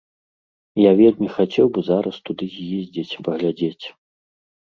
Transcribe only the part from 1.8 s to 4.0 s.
зараз туды з'ездзіць, паглядзець.